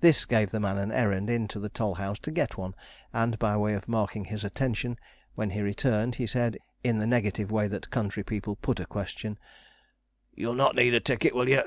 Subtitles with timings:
[0.00, 2.76] This gave the man an errand into the toll house to get one,
[3.12, 4.96] and, by way of marking his attention,
[5.34, 9.40] when he returned he said, in the negative way that country people put a question:
[10.32, 11.64] 'You'll not need a ticket, will you?'